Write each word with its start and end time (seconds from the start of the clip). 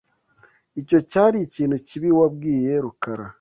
Icyo 0.81 0.97
cyari 1.11 1.37
ikintu 1.47 1.77
kibi 1.87 2.09
wabwiye 2.19 2.71
Rukara. 2.83 3.25